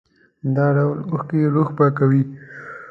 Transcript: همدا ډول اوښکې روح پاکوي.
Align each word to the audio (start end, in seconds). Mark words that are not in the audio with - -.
همدا 0.41 0.65
ډول 0.75 0.97
اوښکې 1.09 1.41
روح 1.55 1.69
پاکوي. 1.77 2.23